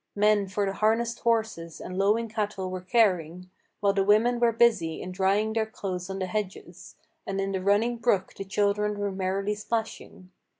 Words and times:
Men 0.15 0.47
for 0.47 0.65
the 0.65 0.73
harnessed 0.73 1.19
horses 1.19 1.79
and 1.79 1.95
lowing 1.95 2.27
cattle 2.27 2.71
were 2.71 2.81
caring, 2.81 3.51
While 3.81 3.93
the 3.93 4.03
women 4.03 4.39
were 4.39 4.51
busy 4.51 4.99
in 4.99 5.11
drying 5.11 5.53
their 5.53 5.67
clothes 5.67 6.09
on 6.09 6.17
the 6.17 6.25
hedges, 6.25 6.95
And 7.27 7.39
in 7.39 7.51
the 7.51 7.61
running 7.61 7.97
brook 7.97 8.33
the 8.33 8.43
children 8.43 8.97
were 8.97 9.11
merrily 9.11 9.53
splashing. 9.53 10.31